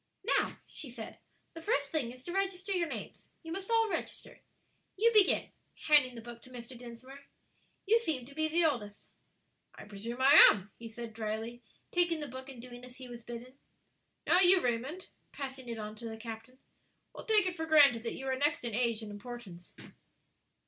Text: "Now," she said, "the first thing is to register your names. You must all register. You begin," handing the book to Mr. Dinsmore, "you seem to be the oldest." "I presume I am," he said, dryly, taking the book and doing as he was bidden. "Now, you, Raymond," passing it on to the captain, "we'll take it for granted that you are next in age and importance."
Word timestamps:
"Now," 0.23 0.57
she 0.65 0.89
said, 0.89 1.19
"the 1.53 1.61
first 1.61 1.89
thing 1.91 2.11
is 2.11 2.23
to 2.23 2.33
register 2.33 2.71
your 2.71 2.87
names. 2.87 3.29
You 3.43 3.51
must 3.51 3.69
all 3.69 3.87
register. 3.87 4.41
You 4.97 5.13
begin," 5.13 5.51
handing 5.85 6.15
the 6.15 6.23
book 6.23 6.41
to 6.41 6.49
Mr. 6.49 6.75
Dinsmore, 6.75 7.25
"you 7.85 7.99
seem 7.99 8.25
to 8.25 8.33
be 8.33 8.47
the 8.47 8.65
oldest." 8.65 9.11
"I 9.75 9.83
presume 9.85 10.19
I 10.19 10.33
am," 10.51 10.71
he 10.79 10.87
said, 10.87 11.13
dryly, 11.13 11.61
taking 11.91 12.19
the 12.19 12.27
book 12.27 12.49
and 12.49 12.59
doing 12.59 12.83
as 12.83 12.95
he 12.95 13.07
was 13.09 13.23
bidden. 13.23 13.59
"Now, 14.25 14.39
you, 14.39 14.59
Raymond," 14.59 15.09
passing 15.33 15.69
it 15.69 15.77
on 15.77 15.95
to 15.97 16.09
the 16.09 16.17
captain, 16.17 16.57
"we'll 17.13 17.25
take 17.25 17.45
it 17.45 17.55
for 17.55 17.67
granted 17.67 18.01
that 18.01 18.15
you 18.15 18.25
are 18.25 18.35
next 18.35 18.63
in 18.63 18.73
age 18.73 19.03
and 19.03 19.11
importance." 19.11 19.75